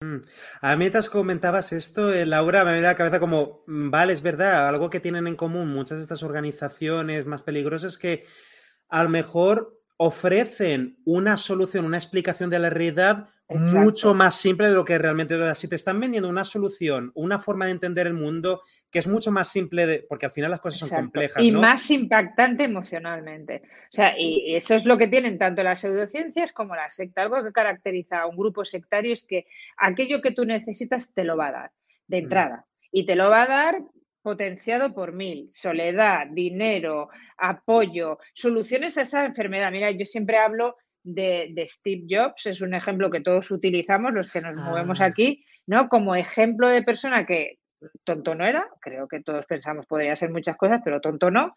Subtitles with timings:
[0.00, 0.16] Mm.
[0.60, 4.68] A mientras comentabas esto, eh, Laura, me da la cabeza como, mm, vale, es verdad,
[4.68, 8.26] algo que tienen en común muchas de estas organizaciones más peligrosas que
[8.90, 14.74] a lo mejor ofrecen una solución, una explicación de la realidad mucho más simple de
[14.74, 15.58] lo que realmente es.
[15.58, 19.30] Si te están vendiendo una solución, una forma de entender el mundo que es mucho
[19.30, 21.42] más simple, de, porque al final las cosas son complejas.
[21.42, 23.62] Y más impactante emocionalmente.
[23.64, 27.22] O sea, y eso es lo que tienen tanto las pseudociencias como la secta.
[27.22, 31.36] Algo que caracteriza a un grupo sectario es que aquello que tú necesitas te lo
[31.36, 31.72] va a dar
[32.08, 32.66] de entrada.
[32.90, 33.82] Y te lo va a dar
[34.22, 39.70] potenciado por mil, soledad, dinero, apoyo, soluciones a esa enfermedad.
[39.70, 40.76] Mira, yo siempre hablo
[41.06, 45.06] de, Steve Jobs, es un ejemplo que todos utilizamos, los que nos movemos ah.
[45.06, 45.88] aquí, ¿no?
[45.88, 47.58] Como ejemplo de persona que
[48.04, 51.54] tonto no era, creo que todos pensamos podría ser muchas cosas, pero tonto no.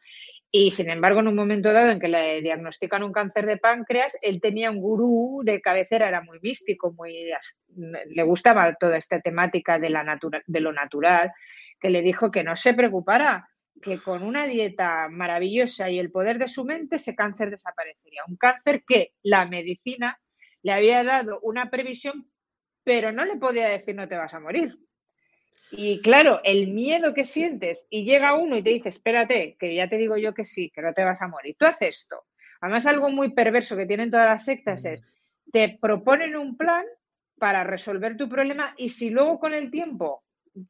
[0.52, 4.16] Y sin embargo, en un momento dado en que le diagnostican un cáncer de páncreas,
[4.22, 7.32] él tenía un gurú de cabecera, era muy místico, muy
[7.76, 11.32] le gustaba toda esta temática de, la de lo natural,
[11.80, 13.50] que le dijo que no se preocupara,
[13.82, 18.24] que con una dieta maravillosa y el poder de su mente ese cáncer desaparecería.
[18.28, 20.20] Un cáncer que la medicina
[20.62, 22.30] le había dado una previsión,
[22.84, 24.78] pero no le podía decir no te vas a morir.
[25.72, 29.88] Y claro, el miedo que sientes y llega uno y te dice, espérate, que ya
[29.88, 31.56] te digo yo que sí, que no te vas a morir.
[31.58, 32.24] Tú haces esto.
[32.62, 35.02] Además, algo muy perverso que tienen todas las sectas es,
[35.52, 36.86] te proponen un plan
[37.38, 40.24] para resolver tu problema y si luego con el tiempo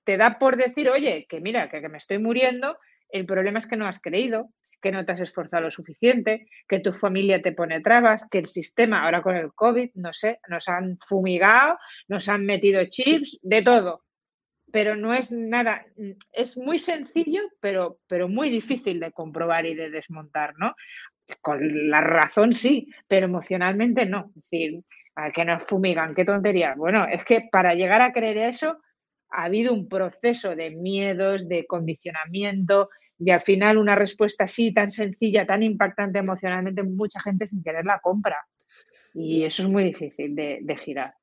[0.03, 2.77] te da por decir, oye, que mira, que, que me estoy muriendo,
[3.09, 6.79] el problema es que no has creído, que no te has esforzado lo suficiente, que
[6.79, 10.67] tu familia te pone trabas, que el sistema, ahora con el COVID, no sé, nos
[10.67, 11.77] han fumigado,
[12.07, 14.03] nos han metido chips, de todo.
[14.71, 15.85] Pero no es nada,
[16.31, 20.75] es muy sencillo, pero, pero muy difícil de comprobar y de desmontar, ¿no?
[21.41, 24.31] Con la razón sí, pero emocionalmente no.
[24.35, 24.83] Es decir,
[25.15, 26.75] a que nos fumigan, qué tontería.
[26.75, 28.79] Bueno, es que para llegar a creer eso,
[29.31, 34.91] ha habido un proceso de miedos, de condicionamiento y al final una respuesta así tan
[34.91, 38.37] sencilla, tan impactante emocionalmente, mucha gente sin querer la compra.
[39.13, 41.13] Y eso es muy difícil de, girar.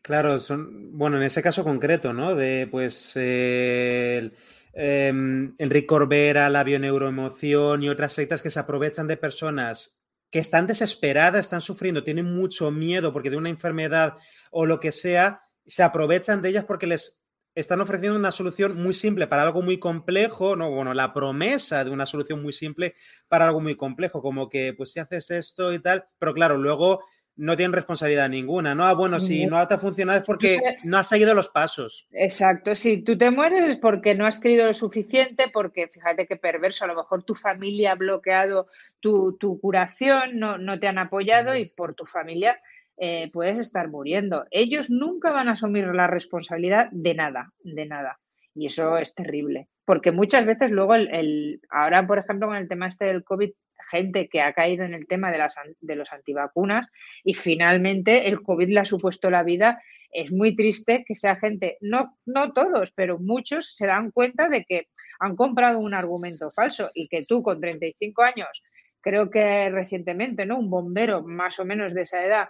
[0.00, 2.34] Claro, son, bueno, en ese caso concreto, ¿no?
[2.34, 4.32] De pues el,
[4.72, 9.98] em, Enrique Corbera, la bioneuroemoción y otras sectas que se aprovechan de personas
[10.30, 14.14] que están desesperadas, están sufriendo, tienen mucho miedo porque de una enfermedad
[14.50, 17.20] o lo que sea, se aprovechan de ellas porque les
[17.54, 21.90] están ofreciendo una solución muy simple para algo muy complejo, no, bueno, la promesa de
[21.90, 22.94] una solución muy simple
[23.28, 27.00] para algo muy complejo, como que pues si haces esto y tal, pero claro, luego
[27.36, 28.84] no tienen responsabilidad ninguna, ¿no?
[28.84, 32.06] Ah, bueno, si no ha funcionado es porque no has seguido los pasos.
[32.12, 36.36] Exacto, si tú te mueres es porque no has querido lo suficiente, porque fíjate qué
[36.36, 38.68] perverso, a lo mejor tu familia ha bloqueado
[39.00, 42.60] tu, curación, no, no te han apoyado y por tu familia
[42.96, 44.46] eh, puedes estar muriendo.
[44.50, 48.20] Ellos nunca van a asumir la responsabilidad de nada, de nada.
[48.54, 52.86] Y eso es terrible, porque muchas veces luego, el, ahora por ejemplo con el tema
[52.86, 53.50] este del COVID,
[53.90, 56.88] gente que ha caído en el tema de, las, de los antivacunas
[57.24, 59.82] y finalmente el COVID le ha supuesto la vida.
[60.12, 64.64] Es muy triste que sea gente, no, no todos, pero muchos se dan cuenta de
[64.64, 64.86] que
[65.18, 68.62] han comprado un argumento falso y que tú con 35 años,
[69.00, 70.58] creo que recientemente, ¿no?
[70.58, 72.48] Un bombero más o menos de esa edad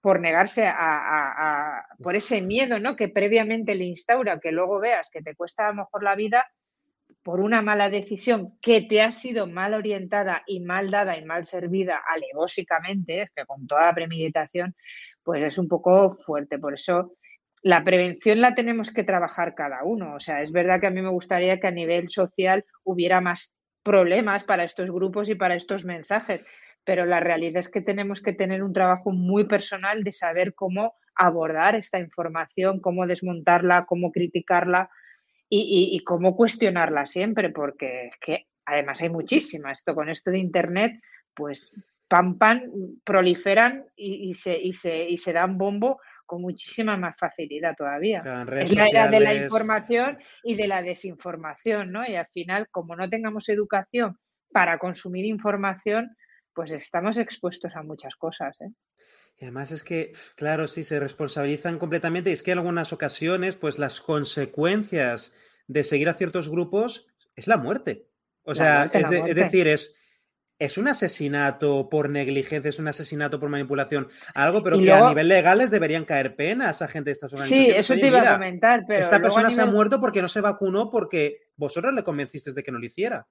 [0.00, 2.96] por negarse a, por ese miedo ¿no?
[2.96, 6.46] que previamente le instaura, que luego veas que te cuesta a lo mejor la vida
[7.22, 11.44] por una mala decisión que te ha sido mal orientada y mal dada y mal
[11.44, 14.76] servida alevosicamente, que con toda la premeditación,
[15.24, 16.58] pues es un poco fuerte.
[16.58, 17.16] Por eso
[17.62, 20.14] la prevención la tenemos que trabajar cada uno.
[20.14, 23.56] O sea, es verdad que a mí me gustaría que a nivel social hubiera más
[23.86, 26.44] problemas para estos grupos y para estos mensajes,
[26.82, 30.94] pero la realidad es que tenemos que tener un trabajo muy personal de saber cómo
[31.14, 34.90] abordar esta información, cómo desmontarla, cómo criticarla
[35.48, 39.70] y, cómo cuestionarla siempre, porque es que además hay muchísima.
[39.70, 41.00] Esto con esto de Internet,
[41.32, 41.72] pues
[42.08, 42.62] pam, pam,
[43.04, 48.22] proliferan y, se, y, se, y se dan bombo con muchísima más facilidad todavía.
[48.60, 52.06] es la era de la información y de la desinformación, ¿no?
[52.06, 54.18] Y al final, como no tengamos educación
[54.52, 56.16] para consumir información,
[56.52, 58.56] pues estamos expuestos a muchas cosas.
[58.60, 58.70] ¿eh?
[59.38, 62.30] Y además es que, claro, sí, se responsabilizan completamente.
[62.30, 65.34] Y es que en algunas ocasiones, pues las consecuencias
[65.68, 68.08] de seguir a ciertos grupos es la muerte.
[68.44, 69.96] O sea, es, decir, es,
[70.58, 75.28] es un asesinato por negligencia, es un asesinato por manipulación, algo, pero que a nivel
[75.28, 77.74] legal les deberían caer penas a gente de estas organizaciones.
[77.74, 79.02] Sí, eso te iba a comentar, pero.
[79.02, 82.72] Esta persona se ha muerto porque no se vacunó porque vosotros le convencisteis de que
[82.72, 83.26] no lo hiciera.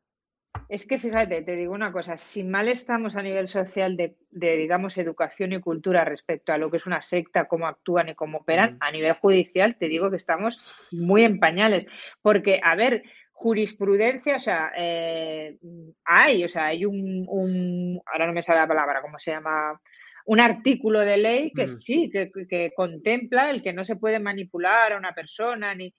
[0.70, 4.98] Es que fíjate, te digo una cosa, si mal estamos a nivel social de, digamos,
[4.98, 8.78] educación y cultura respecto a lo que es una secta, cómo actúan y cómo operan,
[8.80, 11.86] a nivel judicial te digo que estamos muy en pañales.
[12.22, 13.04] Porque, a ver,
[13.38, 15.58] jurisprudencia, o sea, eh,
[16.06, 19.80] hay, o sea, hay un, ahora no me sale la palabra, ¿cómo se llama?
[20.26, 24.94] Un artículo de ley que sí, que, que, contempla el que no se puede manipular
[24.94, 25.94] a una persona, ni,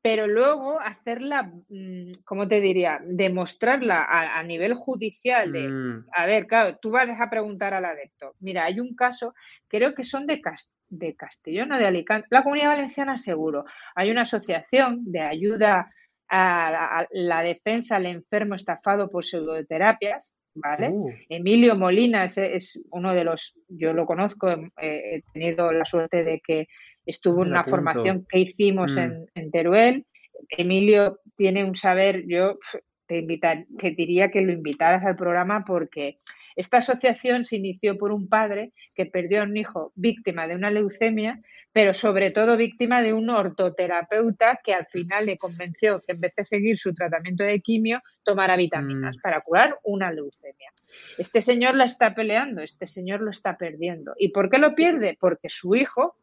[0.00, 3.00] pero luego hacerla, mm, ¿cómo te diría?
[3.04, 6.06] Demostrarla a, nivel judicial de, mm.
[6.12, 9.34] a ver, claro, tú vas a preguntar al adepto, mira, hay un caso,
[9.66, 10.40] creo que son de,
[10.88, 13.64] de Castellón o de Alicante, la Comunidad Valenciana seguro,
[13.96, 15.90] hay una asociación de ayuda
[16.30, 20.90] a, la defensa al enfermo estafado por pseudoterapias, ¿vale?
[20.90, 21.10] Uh.
[21.28, 24.48] Emilio Molina es, uno de los, yo lo conozco,
[24.80, 26.68] he tenido la suerte de que
[27.04, 29.26] estuvo en una formación que hicimos mm.
[29.34, 30.06] en, Teruel.
[30.50, 32.58] Emilio tiene un saber, yo
[33.06, 36.18] te, invitar, te diría que lo invitaras al programa porque
[36.56, 40.70] esta asociación se inició por un padre que perdió a un hijo víctima de una
[40.70, 41.40] leucemia,
[41.72, 46.34] pero sobre todo víctima de un ortoterapeuta que al final le convenció que en vez
[46.34, 49.20] de seguir su tratamiento de quimio, tomara vitaminas mm.
[49.20, 50.72] para curar una leucemia.
[51.18, 54.14] Este señor la está peleando, este señor lo está perdiendo.
[54.18, 55.16] ¿Y por qué lo pierde?
[55.18, 56.16] Porque su hijo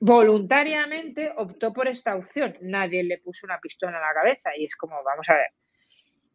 [0.00, 2.56] voluntariamente optó por esta opción.
[2.60, 5.50] Nadie le puso una pistola en la cabeza y es como, vamos a ver.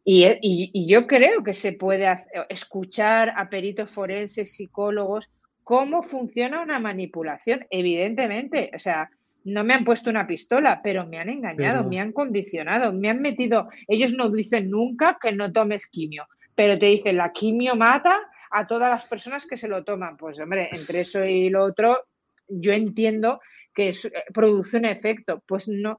[0.04, 2.06] Y, yo creo que se puede
[2.50, 5.30] escuchar a peritos forenses, psicólogos,
[5.62, 7.66] cómo funciona una manipulación.
[7.70, 9.10] Evidentemente, o sea,
[9.44, 13.22] no me han puesto una pistola, pero me han engañado, me han condicionado, me han
[13.22, 13.68] metido.
[13.88, 18.20] Ellos no dicen nunca que no tomes quimio, pero te dicen la quimio mata
[18.50, 20.16] a todas las personas que se lo toman.
[20.16, 22.04] Pues hombre, entre eso y lo otro,
[22.46, 23.40] yo entiendo
[23.74, 23.94] que eh,
[24.32, 25.42] produce un efecto.
[25.46, 25.98] Pues no,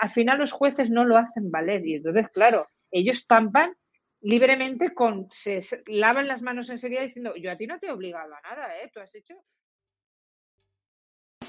[0.00, 3.76] al final los jueces no lo hacen valer y entonces, claro, ellos pampan
[4.20, 8.34] libremente con, se, lavan las manos enseguida diciendo, yo a ti no te he obligado
[8.34, 8.90] a nada, ¿eh?
[8.92, 9.34] Tú has hecho...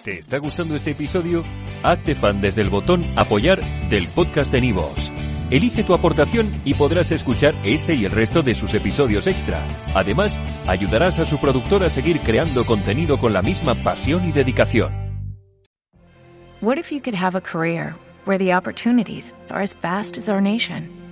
[0.03, 1.43] ¿Te está gustando este episodio?
[1.83, 3.59] Hazte fan desde el botón apoyar
[3.89, 5.11] del podcast de Nivos.
[5.51, 9.65] Elige tu aportación y podrás escuchar este y el resto de sus episodios extra.
[9.95, 15.09] Además, ayudarás a su productor a seguir creando contenido con la misma pasión y dedicación.
[16.61, 17.95] What if you could have a career
[18.25, 20.98] where the opportunities are as vast as our nation,